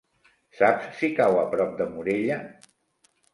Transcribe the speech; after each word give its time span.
Saps 0.59 0.87
si 1.01 1.09
cau 1.19 1.37
a 1.41 1.43
prop 1.51 1.75
de 1.83 1.87
Morella? 1.93 2.39